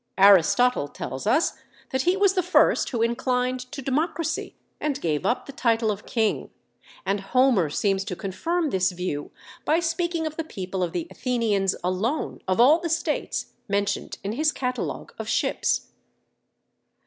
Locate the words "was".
2.17-2.33